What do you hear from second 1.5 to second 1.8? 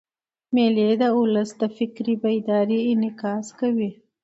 د